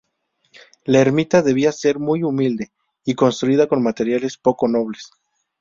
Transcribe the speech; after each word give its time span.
La 0.83 0.99
ermita 0.99 1.43
debía 1.43 1.71
ser 1.71 1.99
muy 1.99 2.23
humilde 2.23 2.71
y 3.05 3.13
construida 3.13 3.67
con 3.67 3.83
materiales 3.83 4.35
poco 4.35 4.67
nobles. 4.67 5.11